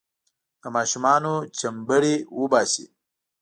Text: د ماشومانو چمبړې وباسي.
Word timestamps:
د 0.61 0.63
ماشومانو 0.75 1.33
چمبړې 1.57 2.15
وباسي. 2.39 2.85